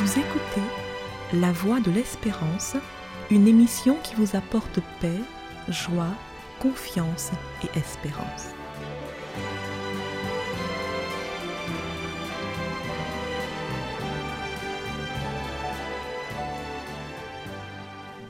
Vous 0.00 0.16
écoutez 0.16 0.62
La 1.32 1.50
Voix 1.50 1.80
de 1.80 1.90
l'Espérance, 1.90 2.76
une 3.32 3.48
émission 3.48 3.96
qui 4.04 4.14
vous 4.14 4.36
apporte 4.36 4.78
paix, 5.00 5.18
joie, 5.66 6.14
confiance 6.60 7.32
et 7.64 7.76
espérance. 7.76 8.54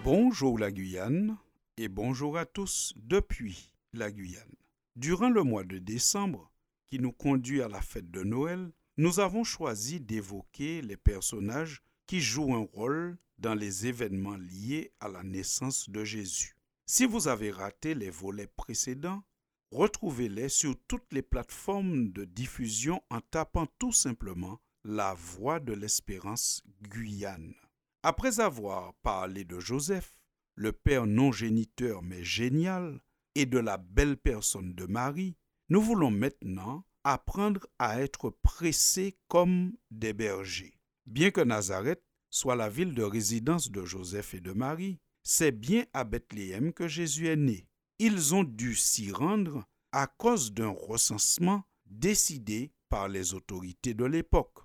Bonjour 0.05 0.59
la 0.59 0.73
Guyane 0.73 1.37
et 1.77 1.89
bonjour 1.89 2.39
à 2.39 2.47
tous 2.47 2.95
depuis 2.97 3.75
la 3.93 4.11
Guyane. 4.11 4.57
Durant 4.97 5.29
le 5.29 5.43
mois 5.43 5.65
de 5.65 5.77
décembre, 5.77 6.51
qui 6.87 6.99
nous 6.99 7.13
conduit 7.13 7.61
à 7.61 7.69
la 7.69 7.83
fête 7.83 8.11
de 8.11 8.23
Noël, 8.23 8.71
nous 8.99 9.21
avons 9.21 9.45
choisi 9.45 10.01
d'évoquer 10.01 10.83
les 10.83 10.97
personnages 10.97 11.83
qui 12.09 12.21
jouent 12.21 12.55
un 12.55 12.67
rôle 12.73 13.17
dans 13.39 13.55
les 13.55 13.87
événements 13.87 14.37
liés 14.37 14.93
à 14.99 15.07
la 15.07 15.23
naissance 15.23 15.89
de 15.89 16.03
Jésus. 16.03 16.57
Si 16.85 17.07
vous 17.07 17.29
avez 17.29 17.53
raté 17.53 17.95
les 17.95 18.11
volets 18.11 18.49
précédents, 18.49 19.23
retrouvez-les 19.71 20.49
sur 20.49 20.75
toutes 20.89 21.13
les 21.13 21.23
plateformes 21.23 22.09
de 22.11 22.25
diffusion 22.25 23.01
en 23.09 23.21
tapant 23.21 23.67
tout 23.79 23.93
simplement 23.93 24.59
La 24.85 25.15
Voix 25.15 25.61
de 25.61 25.75
l'Espérance 25.75 26.65
Guyane. 26.83 27.55
Après 28.03 28.41
avoir 28.41 28.95
parlé 28.95 29.45
de 29.45 29.61
Joseph, 29.61 30.19
le 30.57 30.73
père 30.73 31.07
non 31.07 31.31
géniteur 31.31 32.03
mais 32.03 32.25
génial, 32.25 33.01
et 33.37 33.47
de 33.47 33.59
la 33.59 33.77
belle 33.77 34.17
personne 34.17 34.75
de 34.75 34.87
Marie, 34.87 35.37
nous 35.69 35.83
voulons 35.83 36.11
maintenant 36.11 36.85
apprendre 37.13 37.67
à 37.79 38.03
être 38.03 38.29
pressés 38.43 39.17
comme 39.29 39.73
des 39.91 40.13
bergers. 40.13 40.79
Bien 41.07 41.31
que 41.31 41.41
Nazareth 41.41 42.03
soit 42.29 42.55
la 42.55 42.69
ville 42.69 42.95
de 42.95 43.03
résidence 43.03 43.71
de 43.71 43.83
Joseph 43.87 44.35
et 44.35 44.41
de 44.41 44.53
Marie, 44.53 45.01
c'est 45.23 45.53
bien 45.53 45.87
à 45.95 46.05
Bethléem 46.05 46.75
que 46.75 46.87
Jésus 46.87 47.29
est 47.29 47.37
né. 47.37 47.67
Ils 47.99 48.35
ont 48.35 48.45
dû 48.45 48.75
s'y 48.75 49.11
rendre 49.11 49.65
à 49.91 50.07
cause 50.07 50.53
d'un 50.53 50.69
recensement 50.69 51.65
décidé 51.87 52.73
par 52.91 53.09
les 53.09 53.33
autorités 53.33 53.95
de 53.95 54.05
l'époque. 54.05 54.59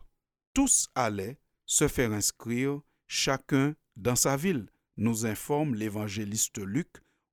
Tous 0.53 0.89
allaient 0.95 1.39
se 1.65 1.87
faire 1.87 2.11
inscrire 2.11 2.81
chacun 3.07 3.73
dans 3.95 4.17
sa 4.17 4.35
ville, 4.35 4.69
nous 4.97 5.25
informe 5.25 5.75
l'évangéliste 5.75 6.57
Luc 6.57 6.89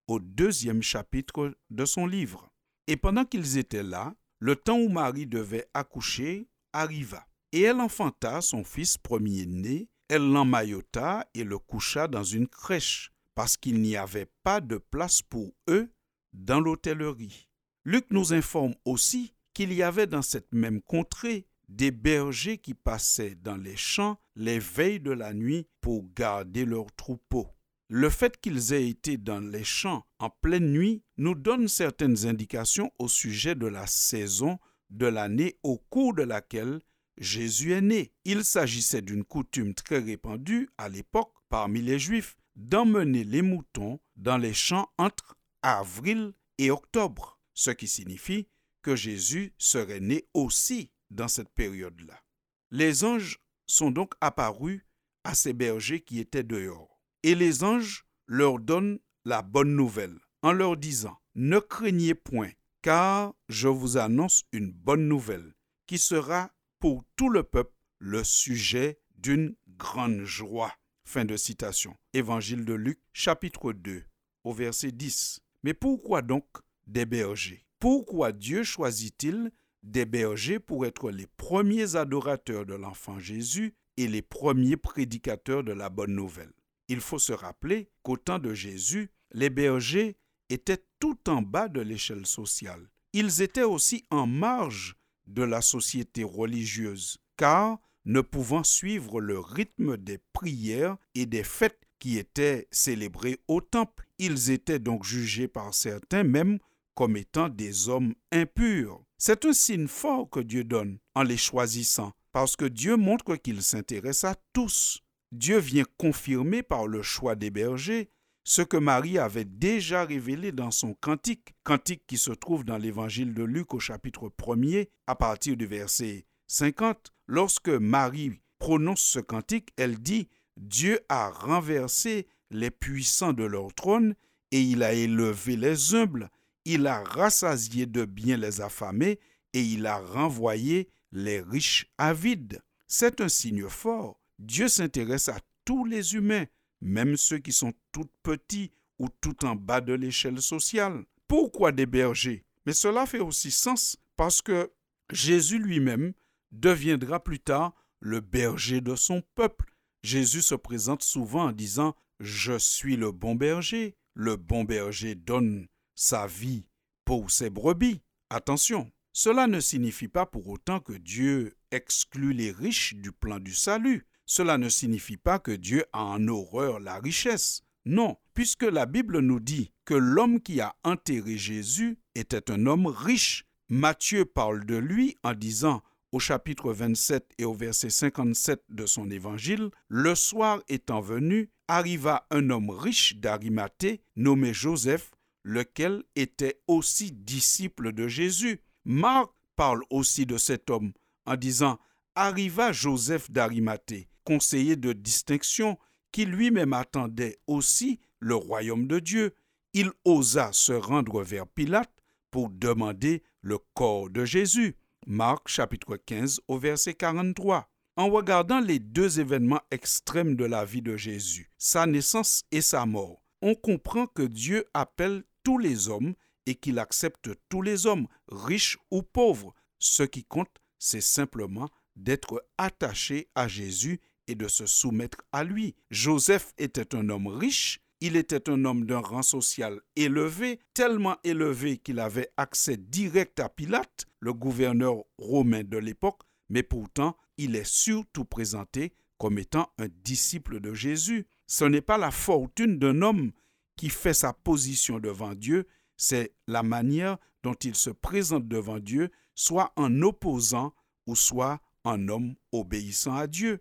au 0.06 0.20
deuxième 0.20 0.82
chapitre 0.82 1.52
de 1.70 1.84
son 1.84 2.06
livre. 2.06 2.48
Et 2.86 2.96
pendant 2.96 3.24
qu'ils 3.24 3.58
étaient 3.58 3.82
là, 3.82 4.14
le 4.40 4.56
temps 4.56 4.78
où 4.78 4.88
Marie 4.88 5.26
devait 5.26 5.68
accoucher 5.74 6.48
arriva. 6.72 7.26
Et 7.52 7.62
elle 7.62 7.80
enfanta 7.80 8.40
son 8.40 8.64
fils 8.64 8.96
premier-né, 8.96 9.88
elle 10.08 10.28
l'emmaillota 10.28 11.28
et 11.34 11.44
le 11.44 11.58
coucha 11.58 12.08
dans 12.08 12.24
une 12.24 12.48
crèche, 12.48 13.12
parce 13.34 13.56
qu'il 13.56 13.80
n'y 13.80 13.96
avait 13.96 14.30
pas 14.42 14.60
de 14.60 14.78
place 14.78 15.22
pour 15.22 15.52
eux 15.68 15.92
dans 16.32 16.60
l'hôtellerie. 16.60 17.48
Luc 17.84 18.06
nous 18.10 18.32
informe 18.32 18.74
aussi 18.84 19.34
qu'il 19.52 19.72
y 19.72 19.82
avait 19.82 20.06
dans 20.06 20.22
cette 20.22 20.52
même 20.52 20.80
contrée 20.80 21.46
des 21.68 21.90
bergers 21.90 22.58
qui 22.58 22.74
passaient 22.74 23.34
dans 23.34 23.56
les 23.56 23.76
champs 23.76 24.18
les 24.36 24.58
veilles 24.58 25.00
de 25.00 25.12
la 25.12 25.34
nuit 25.34 25.66
pour 25.80 26.04
garder 26.14 26.64
leurs 26.64 26.92
troupeaux. 26.92 27.48
Le 27.92 28.08
fait 28.08 28.40
qu'ils 28.40 28.72
aient 28.72 28.88
été 28.88 29.16
dans 29.16 29.40
les 29.40 29.64
champs 29.64 30.06
en 30.20 30.30
pleine 30.30 30.70
nuit 30.70 31.02
nous 31.16 31.34
donne 31.34 31.66
certaines 31.66 32.24
indications 32.24 32.92
au 33.00 33.08
sujet 33.08 33.56
de 33.56 33.66
la 33.66 33.88
saison 33.88 34.60
de 34.90 35.06
l'année 35.06 35.58
au 35.64 35.76
cours 35.76 36.14
de 36.14 36.22
laquelle 36.22 36.80
Jésus 37.18 37.72
est 37.72 37.80
né. 37.80 38.12
Il 38.24 38.44
s'agissait 38.44 39.02
d'une 39.02 39.24
coutume 39.24 39.74
très 39.74 39.98
répandue 39.98 40.70
à 40.78 40.88
l'époque 40.88 41.34
parmi 41.48 41.82
les 41.82 41.98
Juifs 41.98 42.36
d'emmener 42.54 43.24
les 43.24 43.42
moutons 43.42 43.98
dans 44.14 44.38
les 44.38 44.54
champs 44.54 44.88
entre 44.96 45.36
avril 45.62 46.32
et 46.58 46.70
octobre, 46.70 47.40
ce 47.54 47.72
qui 47.72 47.88
signifie 47.88 48.46
que 48.82 48.94
Jésus 48.94 49.52
serait 49.58 49.98
né 49.98 50.28
aussi 50.32 50.92
dans 51.10 51.26
cette 51.26 51.50
période-là. 51.50 52.22
Les 52.70 53.02
anges 53.02 53.40
sont 53.66 53.90
donc 53.90 54.14
apparus 54.20 54.86
à 55.24 55.34
ces 55.34 55.54
bergers 55.54 56.02
qui 56.02 56.20
étaient 56.20 56.44
dehors. 56.44 56.89
Et 57.22 57.34
les 57.34 57.64
anges 57.64 58.06
leur 58.26 58.58
donnent 58.58 58.98
la 59.24 59.42
bonne 59.42 59.74
nouvelle 59.74 60.18
en 60.42 60.52
leur 60.52 60.76
disant, 60.76 61.18
Ne 61.34 61.58
craignez 61.58 62.14
point, 62.14 62.50
car 62.82 63.34
je 63.48 63.68
vous 63.68 63.98
annonce 63.98 64.44
une 64.52 64.72
bonne 64.72 65.06
nouvelle, 65.06 65.54
qui 65.86 65.98
sera 65.98 66.50
pour 66.78 67.04
tout 67.16 67.28
le 67.28 67.42
peuple 67.42 67.74
le 67.98 68.24
sujet 68.24 68.98
d'une 69.16 69.54
grande 69.76 70.24
joie. 70.24 70.72
Fin 71.04 71.24
de 71.24 71.36
citation. 71.36 71.96
Évangile 72.14 72.64
de 72.64 72.72
Luc, 72.72 73.00
chapitre 73.12 73.72
2, 73.72 74.04
au 74.44 74.52
verset 74.52 74.92
10. 74.92 75.40
Mais 75.62 75.74
pourquoi 75.74 76.22
donc 76.22 76.46
des 76.86 77.04
bergers? 77.04 77.66
Pourquoi 77.80 78.32
Dieu 78.32 78.62
choisit-il 78.62 79.50
des 79.82 80.06
bergers 80.06 80.60
pour 80.60 80.86
être 80.86 81.10
les 81.10 81.26
premiers 81.26 81.96
adorateurs 81.96 82.64
de 82.64 82.74
l'enfant 82.74 83.18
Jésus 83.18 83.74
et 83.96 84.06
les 84.06 84.22
premiers 84.22 84.76
prédicateurs 84.76 85.64
de 85.64 85.72
la 85.72 85.88
bonne 85.90 86.14
nouvelle? 86.14 86.52
Il 86.90 87.00
faut 87.00 87.20
se 87.20 87.32
rappeler 87.32 87.88
qu'au 88.02 88.16
temps 88.16 88.40
de 88.40 88.52
Jésus, 88.52 89.12
les 89.30 89.48
bergers 89.48 90.16
étaient 90.48 90.84
tout 90.98 91.16
en 91.28 91.40
bas 91.40 91.68
de 91.68 91.80
l'échelle 91.80 92.26
sociale. 92.26 92.90
Ils 93.12 93.42
étaient 93.42 93.62
aussi 93.62 94.04
en 94.10 94.26
marge 94.26 94.96
de 95.28 95.44
la 95.44 95.62
société 95.62 96.24
religieuse, 96.24 97.18
car 97.36 97.78
ne 98.06 98.20
pouvant 98.20 98.64
suivre 98.64 99.20
le 99.20 99.38
rythme 99.38 99.98
des 99.98 100.18
prières 100.32 100.96
et 101.14 101.26
des 101.26 101.44
fêtes 101.44 101.86
qui 102.00 102.18
étaient 102.18 102.66
célébrées 102.72 103.38
au 103.46 103.60
temple, 103.60 104.08
ils 104.18 104.50
étaient 104.50 104.80
donc 104.80 105.04
jugés 105.04 105.46
par 105.46 105.72
certains 105.72 106.24
même 106.24 106.58
comme 106.96 107.16
étant 107.16 107.48
des 107.48 107.88
hommes 107.88 108.16
impurs. 108.32 109.00
C'est 109.16 109.44
un 109.44 109.52
signe 109.52 109.86
fort 109.86 110.28
que 110.28 110.40
Dieu 110.40 110.64
donne 110.64 110.98
en 111.14 111.22
les 111.22 111.36
choisissant, 111.36 112.12
parce 112.32 112.56
que 112.56 112.64
Dieu 112.64 112.96
montre 112.96 113.36
qu'il 113.36 113.62
s'intéresse 113.62 114.24
à 114.24 114.34
tous. 114.52 115.04
Dieu 115.32 115.58
vient 115.58 115.84
confirmer 115.96 116.62
par 116.62 116.86
le 116.86 117.02
choix 117.02 117.34
des 117.34 117.50
bergers 117.50 118.10
ce 118.42 118.62
que 118.62 118.76
Marie 118.76 119.18
avait 119.18 119.44
déjà 119.44 120.04
révélé 120.04 120.50
dans 120.50 120.70
son 120.70 120.94
cantique, 120.94 121.54
cantique 121.62 122.06
qui 122.06 122.16
se 122.16 122.32
trouve 122.32 122.64
dans 122.64 122.78
l'évangile 122.78 123.34
de 123.34 123.44
Luc 123.44 123.74
au 123.74 123.78
chapitre 123.78 124.28
1er 124.28 124.88
à 125.06 125.14
partir 125.14 125.56
du 125.56 125.66
verset 125.66 126.26
50. 126.48 127.12
Lorsque 127.26 127.68
Marie 127.68 128.40
prononce 128.58 129.02
ce 129.02 129.20
cantique, 129.20 129.70
elle 129.76 129.98
dit 129.98 130.28
Dieu 130.56 130.98
a 131.08 131.30
renversé 131.30 132.26
les 132.50 132.70
puissants 132.70 133.32
de 133.32 133.44
leur 133.44 133.72
trône 133.74 134.14
et 134.50 134.60
il 134.60 134.82
a 134.82 134.92
élevé 134.92 135.56
les 135.56 135.94
humbles 135.94 136.28
il 136.64 136.86
a 136.86 137.02
rassasié 137.02 137.86
de 137.86 138.04
bien 138.04 138.36
les 138.36 138.60
affamés 138.60 139.18
et 139.52 139.62
il 139.62 139.86
a 139.86 139.98
renvoyé 139.98 140.88
les 141.12 141.40
riches 141.40 141.86
avides. 141.98 142.60
C'est 142.86 143.20
un 143.20 143.28
signe 143.28 143.68
fort. 143.68 144.19
Dieu 144.40 144.68
s'intéresse 144.68 145.28
à 145.28 145.38
tous 145.66 145.84
les 145.84 146.14
humains, 146.14 146.46
même 146.80 147.18
ceux 147.18 147.38
qui 147.38 147.52
sont 147.52 147.74
tout 147.92 148.08
petits 148.22 148.72
ou 148.98 149.08
tout 149.20 149.44
en 149.44 149.54
bas 149.54 149.82
de 149.82 149.92
l'échelle 149.92 150.40
sociale. 150.40 151.04
Pourquoi 151.28 151.72
des 151.72 151.84
bergers? 151.84 152.46
Mais 152.64 152.72
cela 152.72 153.04
fait 153.04 153.20
aussi 153.20 153.50
sens 153.50 153.98
parce 154.16 154.40
que 154.40 154.72
Jésus 155.12 155.58
lui-même 155.58 156.14
deviendra 156.52 157.22
plus 157.22 157.38
tard 157.38 157.74
le 158.00 158.20
berger 158.20 158.80
de 158.80 158.96
son 158.96 159.22
peuple. 159.34 159.74
Jésus 160.02 160.40
se 160.40 160.54
présente 160.54 161.02
souvent 161.02 161.48
en 161.48 161.52
disant 161.52 161.94
Je 162.18 162.58
suis 162.58 162.96
le 162.96 163.12
bon 163.12 163.34
berger. 163.34 163.94
Le 164.14 164.36
bon 164.36 164.64
berger 164.64 165.14
donne 165.14 165.68
sa 165.94 166.26
vie 166.26 166.64
pour 167.04 167.30
ses 167.30 167.50
brebis. 167.50 168.00
Attention, 168.30 168.90
cela 169.12 169.46
ne 169.46 169.60
signifie 169.60 170.08
pas 170.08 170.24
pour 170.24 170.48
autant 170.48 170.80
que 170.80 170.94
Dieu 170.94 171.54
exclut 171.70 172.32
les 172.32 172.52
riches 172.52 172.94
du 172.94 173.12
plan 173.12 173.38
du 173.38 173.54
salut. 173.54 174.06
Cela 174.32 174.58
ne 174.58 174.68
signifie 174.68 175.16
pas 175.16 175.40
que 175.40 175.50
Dieu 175.50 175.84
a 175.92 176.04
en 176.04 176.28
horreur 176.28 176.78
la 176.78 177.00
richesse. 177.00 177.64
Non, 177.84 178.16
puisque 178.32 178.62
la 178.62 178.86
Bible 178.86 179.18
nous 179.18 179.40
dit 179.40 179.72
que 179.84 179.94
l'homme 179.94 180.40
qui 180.40 180.60
a 180.60 180.76
enterré 180.84 181.36
Jésus 181.36 181.98
était 182.14 182.48
un 182.48 182.66
homme 182.66 182.86
riche. 182.86 183.44
Matthieu 183.68 184.24
parle 184.24 184.64
de 184.64 184.76
lui 184.76 185.16
en 185.24 185.34
disant 185.34 185.82
au 186.12 186.20
chapitre 186.20 186.72
27 186.72 187.28
et 187.38 187.44
au 187.44 187.54
verset 187.54 187.90
57 187.90 188.62
de 188.68 188.86
son 188.86 189.10
évangile, 189.10 189.68
Le 189.88 190.14
soir 190.14 190.62
étant 190.68 191.00
venu, 191.00 191.50
arriva 191.66 192.28
un 192.30 192.50
homme 192.50 192.70
riche 192.70 193.16
d'Arimathée, 193.16 194.00
nommé 194.14 194.54
Joseph, 194.54 195.10
lequel 195.42 196.04
était 196.14 196.60
aussi 196.68 197.10
disciple 197.10 197.92
de 197.92 198.06
Jésus. 198.06 198.60
Marc 198.84 199.32
parle 199.56 199.82
aussi 199.90 200.24
de 200.24 200.38
cet 200.38 200.70
homme 200.70 200.92
en 201.26 201.34
disant 201.34 201.80
Arriva 202.14 202.70
Joseph 202.70 203.28
d'Arimathée, 203.32 204.09
conseiller 204.24 204.76
de 204.76 204.92
distinction, 204.92 205.78
qui 206.12 206.24
lui-même 206.24 206.72
attendait 206.72 207.38
aussi 207.46 208.00
le 208.18 208.34
royaume 208.34 208.86
de 208.86 208.98
Dieu. 208.98 209.34
Il 209.72 209.90
osa 210.04 210.50
se 210.52 210.72
rendre 210.72 211.22
vers 211.22 211.46
Pilate 211.46 211.92
pour 212.30 212.50
demander 212.50 213.22
le 213.40 213.58
corps 213.74 214.10
de 214.10 214.24
Jésus. 214.24 214.76
Marc 215.06 215.48
chapitre 215.48 215.96
15 215.96 216.40
au 216.48 216.58
verset 216.58 216.94
43. 216.94 217.68
En 217.96 218.08
regardant 218.08 218.60
les 218.60 218.78
deux 218.78 219.20
événements 219.20 219.62
extrêmes 219.70 220.36
de 220.36 220.44
la 220.44 220.64
vie 220.64 220.82
de 220.82 220.96
Jésus, 220.96 221.50
sa 221.58 221.86
naissance 221.86 222.44
et 222.50 222.60
sa 222.60 222.86
mort, 222.86 223.22
on 223.42 223.54
comprend 223.54 224.06
que 224.06 224.22
Dieu 224.22 224.64
appelle 224.74 225.24
tous 225.42 225.58
les 225.58 225.88
hommes 225.88 226.14
et 226.46 226.54
qu'il 226.54 226.78
accepte 226.78 227.30
tous 227.48 227.62
les 227.62 227.86
hommes, 227.86 228.06
riches 228.28 228.78
ou 228.90 229.02
pauvres. 229.02 229.54
Ce 229.78 230.02
qui 230.02 230.24
compte, 230.24 230.60
c'est 230.78 231.00
simplement 231.00 231.68
d'être 231.96 232.44
attaché 232.58 233.28
à 233.34 233.48
Jésus 233.48 234.00
et 234.30 234.36
de 234.36 234.46
se 234.46 234.64
soumettre 234.64 235.18
à 235.32 235.42
lui. 235.42 235.74
Joseph 235.90 236.52
était 236.56 236.94
un 236.94 237.08
homme 237.08 237.26
riche, 237.26 237.80
il 238.00 238.16
était 238.16 238.48
un 238.48 238.64
homme 238.64 238.86
d'un 238.86 239.00
rang 239.00 239.22
social 239.22 239.80
élevé, 239.96 240.60
tellement 240.72 241.16
élevé 241.24 241.78
qu'il 241.78 241.98
avait 241.98 242.30
accès 242.36 242.76
direct 242.76 243.40
à 243.40 243.48
Pilate, 243.48 244.06
le 244.20 244.32
gouverneur 244.32 245.02
romain 245.18 245.64
de 245.64 245.76
l'époque, 245.78 246.22
mais 246.48 246.62
pourtant 246.62 247.16
il 247.38 247.56
est 247.56 247.66
surtout 247.66 248.24
présenté 248.24 248.92
comme 249.18 249.38
étant 249.38 249.68
un 249.78 249.88
disciple 250.04 250.60
de 250.60 250.74
Jésus. 250.74 251.26
Ce 251.46 251.64
n'est 251.64 251.82
pas 251.82 251.98
la 251.98 252.12
fortune 252.12 252.78
d'un 252.78 253.02
homme 253.02 253.32
qui 253.76 253.90
fait 253.90 254.14
sa 254.14 254.32
position 254.32 255.00
devant 255.00 255.34
Dieu, 255.34 255.66
c'est 255.96 256.34
la 256.46 256.62
manière 256.62 257.18
dont 257.42 257.54
il 257.54 257.74
se 257.74 257.90
présente 257.90 258.46
devant 258.46 258.78
Dieu, 258.78 259.10
soit 259.34 259.72
en 259.76 260.02
opposant 260.02 260.72
ou 261.06 261.16
soit 261.16 261.60
en 261.82 262.08
homme 262.08 262.36
obéissant 262.52 263.16
à 263.16 263.26
Dieu. 263.26 263.60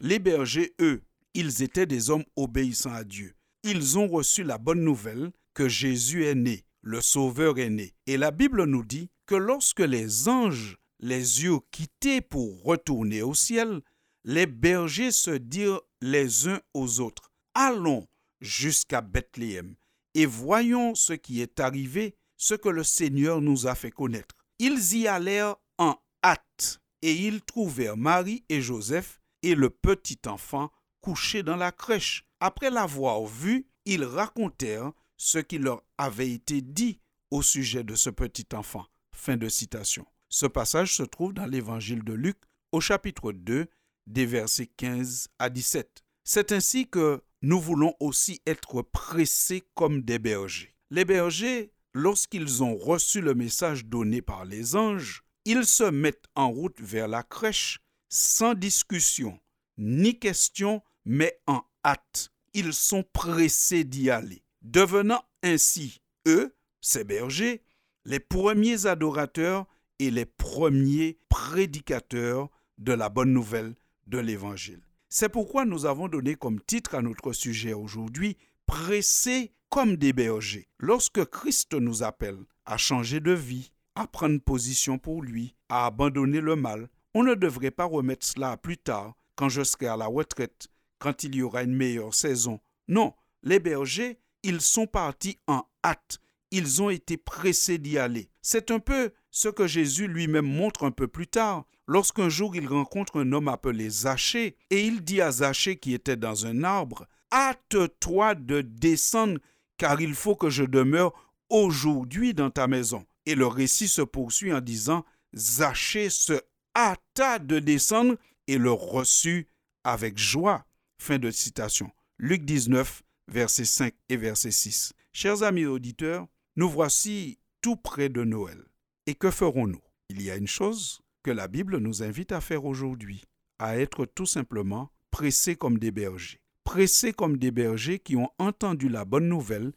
Les 0.00 0.18
bergers, 0.18 0.74
eux, 0.80 1.02
ils 1.34 1.62
étaient 1.62 1.86
des 1.86 2.10
hommes 2.10 2.24
obéissants 2.36 2.92
à 2.92 3.04
Dieu. 3.04 3.34
Ils 3.64 3.98
ont 3.98 4.08
reçu 4.08 4.44
la 4.44 4.58
bonne 4.58 4.82
nouvelle 4.82 5.32
que 5.54 5.68
Jésus 5.68 6.24
est 6.24 6.34
né, 6.34 6.64
le 6.82 7.00
Sauveur 7.00 7.58
est 7.58 7.70
né. 7.70 7.94
Et 8.06 8.16
la 8.16 8.30
Bible 8.30 8.64
nous 8.64 8.84
dit 8.84 9.10
que 9.26 9.34
lorsque 9.34 9.80
les 9.80 10.28
anges 10.28 10.78
les 11.00 11.42
yeux 11.44 11.58
quittés 11.70 12.20
pour 12.20 12.62
retourner 12.62 13.22
au 13.22 13.34
ciel, 13.34 13.82
les 14.24 14.46
bergers 14.46 15.12
se 15.12 15.30
dirent 15.30 15.80
les 16.00 16.48
uns 16.48 16.60
aux 16.74 17.00
autres, 17.00 17.30
Allons 17.54 18.06
jusqu'à 18.40 19.00
Bethléem 19.00 19.74
et 20.14 20.26
voyons 20.26 20.94
ce 20.94 21.12
qui 21.12 21.40
est 21.40 21.60
arrivé, 21.60 22.14
ce 22.36 22.54
que 22.54 22.68
le 22.68 22.84
Seigneur 22.84 23.40
nous 23.40 23.66
a 23.66 23.74
fait 23.74 23.90
connaître. 23.90 24.36
Ils 24.58 24.96
y 24.96 25.08
allèrent 25.08 25.56
en 25.76 25.96
hâte, 26.24 26.80
et 27.02 27.12
ils 27.12 27.42
trouvèrent 27.42 27.96
Marie 27.96 28.44
et 28.48 28.60
Joseph 28.60 29.20
et 29.48 29.54
le 29.54 29.70
petit 29.70 30.18
enfant 30.26 30.70
couché 31.00 31.42
dans 31.42 31.56
la 31.56 31.72
crèche. 31.72 32.24
Après 32.40 32.70
l'avoir 32.70 33.24
vu, 33.24 33.66
ils 33.86 34.04
racontèrent 34.04 34.92
ce 35.16 35.38
qui 35.38 35.58
leur 35.58 35.82
avait 35.96 36.30
été 36.30 36.60
dit 36.60 37.00
au 37.30 37.40
sujet 37.40 37.82
de 37.82 37.94
ce 37.94 38.10
petit 38.10 38.46
enfant. 38.52 38.84
Fin 39.12 39.36
de 39.36 39.48
citation. 39.48 40.06
Ce 40.28 40.46
passage 40.46 40.94
se 40.94 41.02
trouve 41.02 41.32
dans 41.32 41.46
l'évangile 41.46 42.04
de 42.04 42.12
Luc 42.12 42.36
au 42.72 42.80
chapitre 42.80 43.32
2 43.32 43.66
des 44.06 44.26
versets 44.26 44.66
15 44.66 45.28
à 45.38 45.48
17. 45.48 46.04
C'est 46.24 46.52
ainsi 46.52 46.88
que 46.88 47.22
nous 47.40 47.60
voulons 47.60 47.94
aussi 48.00 48.42
être 48.46 48.82
pressés 48.82 49.62
comme 49.74 50.02
des 50.02 50.18
bergers. 50.18 50.74
Les 50.90 51.06
bergers, 51.06 51.72
lorsqu'ils 51.94 52.62
ont 52.62 52.76
reçu 52.76 53.22
le 53.22 53.34
message 53.34 53.86
donné 53.86 54.20
par 54.20 54.44
les 54.44 54.76
anges, 54.76 55.22
ils 55.46 55.64
se 55.64 55.84
mettent 55.84 56.26
en 56.34 56.50
route 56.50 56.80
vers 56.80 57.08
la 57.08 57.22
crèche 57.22 57.80
sans 58.08 58.54
discussion, 58.54 59.38
ni 59.76 60.18
question, 60.18 60.82
mais 61.04 61.40
en 61.46 61.62
hâte. 61.84 62.30
Ils 62.54 62.72
sont 62.72 63.04
pressés 63.12 63.84
d'y 63.84 64.10
aller, 64.10 64.42
devenant 64.62 65.22
ainsi, 65.42 66.00
eux, 66.26 66.54
ces 66.80 67.04
bergers, 67.04 67.62
les 68.04 68.20
premiers 68.20 68.86
adorateurs 68.86 69.66
et 69.98 70.10
les 70.10 70.26
premiers 70.26 71.18
prédicateurs 71.28 72.50
de 72.78 72.92
la 72.92 73.08
bonne 73.08 73.32
nouvelle 73.32 73.74
de 74.06 74.18
l'Évangile. 74.18 74.80
C'est 75.08 75.28
pourquoi 75.28 75.64
nous 75.64 75.86
avons 75.86 76.08
donné 76.08 76.34
comme 76.34 76.60
titre 76.60 76.94
à 76.94 77.02
notre 77.02 77.32
sujet 77.32 77.72
aujourd'hui 77.72 78.36
Pressés 78.66 79.52
comme 79.70 79.96
des 79.96 80.12
bergers. 80.12 80.68
Lorsque 80.78 81.24
Christ 81.24 81.74
nous 81.74 82.02
appelle 82.02 82.38
à 82.66 82.76
changer 82.76 83.20
de 83.20 83.32
vie, 83.32 83.72
à 83.94 84.06
prendre 84.06 84.38
position 84.40 84.98
pour 84.98 85.22
lui, 85.22 85.54
à 85.68 85.86
abandonner 85.86 86.40
le 86.40 86.54
mal, 86.54 86.88
on 87.14 87.22
ne 87.22 87.34
devrait 87.34 87.70
pas 87.70 87.84
remettre 87.84 88.26
cela 88.26 88.56
plus 88.56 88.78
tard, 88.78 89.14
quand 89.34 89.48
je 89.48 89.62
serai 89.62 89.86
à 89.86 89.96
la 89.96 90.06
retraite, 90.06 90.68
quand 90.98 91.22
il 91.24 91.34
y 91.34 91.42
aura 91.42 91.62
une 91.62 91.74
meilleure 91.74 92.14
saison. 92.14 92.60
Non, 92.88 93.14
les 93.42 93.60
bergers, 93.60 94.18
ils 94.42 94.60
sont 94.60 94.86
partis 94.86 95.38
en 95.46 95.64
hâte, 95.84 96.18
ils 96.50 96.82
ont 96.82 96.90
été 96.90 97.16
pressés 97.16 97.78
d'y 97.78 97.98
aller. 97.98 98.30
C'est 98.42 98.70
un 98.70 98.78
peu 98.78 99.12
ce 99.30 99.48
que 99.48 99.66
Jésus 99.66 100.08
lui-même 100.08 100.46
montre 100.46 100.84
un 100.84 100.90
peu 100.90 101.06
plus 101.06 101.26
tard, 101.26 101.64
lorsqu'un 101.86 102.28
jour 102.28 102.56
il 102.56 102.66
rencontre 102.66 103.20
un 103.20 103.32
homme 103.32 103.48
appelé 103.48 103.88
Zachée, 103.90 104.56
et 104.70 104.84
il 104.84 105.02
dit 105.02 105.20
à 105.20 105.30
Zachée 105.30 105.76
qui 105.76 105.94
était 105.94 106.16
dans 106.16 106.46
un 106.46 106.64
arbre, 106.64 107.06
Hâte-toi 107.32 108.34
de 108.34 108.62
descendre, 108.62 109.38
car 109.76 110.00
il 110.00 110.14
faut 110.14 110.34
que 110.34 110.48
je 110.48 110.64
demeure 110.64 111.12
aujourd'hui 111.50 112.32
dans 112.34 112.50
ta 112.50 112.66
maison. 112.66 113.04
Et 113.26 113.34
le 113.34 113.46
récit 113.46 113.88
se 113.88 114.00
poursuit 114.00 114.52
en 114.52 114.60
disant, 114.60 115.04
Zachée 115.36 116.08
se 116.08 116.40
hâta 116.74 117.38
de 117.38 117.58
descendre 117.58 118.16
et 118.46 118.58
le 118.58 118.72
reçut 118.72 119.48
avec 119.84 120.18
joie. 120.18 120.64
Fin 121.00 121.18
de 121.18 121.30
citation. 121.30 121.90
Luc 122.18 122.44
19, 122.44 123.02
versets 123.28 123.64
5 123.64 123.94
et 124.08 124.16
verset 124.16 124.50
6. 124.50 124.92
Chers 125.12 125.42
amis 125.42 125.66
auditeurs, 125.66 126.26
nous 126.56 126.68
voici 126.68 127.38
tout 127.60 127.76
près 127.76 128.08
de 128.08 128.24
Noël. 128.24 128.64
Et 129.06 129.14
que 129.14 129.30
ferons-nous? 129.30 129.80
Il 130.08 130.22
y 130.22 130.30
a 130.30 130.36
une 130.36 130.48
chose 130.48 131.00
que 131.22 131.30
la 131.30 131.48
Bible 131.48 131.78
nous 131.78 132.02
invite 132.02 132.32
à 132.32 132.40
faire 132.40 132.64
aujourd'hui, 132.64 133.24
à 133.58 133.78
être 133.78 134.06
tout 134.06 134.26
simplement 134.26 134.90
pressés 135.10 135.56
comme 135.56 135.78
des 135.78 135.90
bergers. 135.90 136.40
Pressés 136.64 137.12
comme 137.12 137.36
des 137.36 137.50
bergers 137.50 137.98
qui 137.98 138.16
ont 138.16 138.30
entendu 138.38 138.88
la 138.88 139.04
bonne 139.04 139.28
nouvelle 139.28 139.72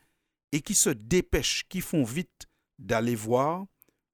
et 0.52 0.62
qui 0.62 0.76
se 0.76 0.90
dépêchent, 0.90 1.66
qui 1.70 1.82
font 1.82 2.04
vite 2.04 2.48
d'aller 2.80 3.16
voir, 3.16 3.66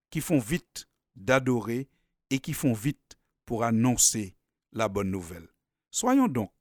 qui 0.10 0.22
font 0.22 0.40
vite 0.40 0.88
d'adorer 1.16 1.88
et 2.30 2.40
qui 2.40 2.54
font 2.54 2.74
vite 2.74 3.18
pour 3.46 3.64
annoncer 3.64 4.36
la 4.72 4.90
bonne 4.90 5.12
nouvelle. 5.12 5.48
Soyons 5.92 6.28
donc 6.28 6.52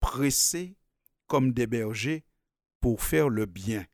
pressés 0.00 0.76
comme 1.26 1.52
des 1.52 1.66
bergers 1.66 2.24
pour 2.80 3.02
faire 3.02 3.28
le 3.28 3.46
bien, 3.46 3.86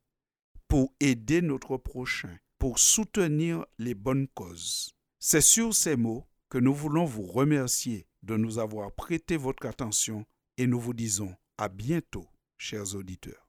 pour 0.69 0.95
aider 1.01 1.43
notre 1.43 1.77
prochain, 1.77 2.39
pour 2.59 2.79
soutenir 2.79 3.67
les 3.79 3.95
bonnes 3.95 4.29
causes. 4.29 4.95
C'est 5.19 5.41
sur 5.41 5.75
ces 5.75 5.97
mots 5.97 6.27
que 6.49 6.59
nous 6.59 6.75
voulons 6.75 7.05
vous 7.05 7.25
remercier 7.25 8.06
de 8.23 8.37
nous 8.37 8.58
avoir 8.58 8.93
prêté 8.93 9.37
votre 9.37 9.67
attention 9.67 10.25
et 10.56 10.67
nous 10.67 10.81
vous 10.81 10.94
disons 10.94 11.35
à 11.58 11.69
bientôt, 11.69 12.27
chers 12.56 12.94
auditeurs. 12.94 13.49